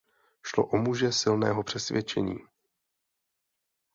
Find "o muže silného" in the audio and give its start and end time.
0.67-1.63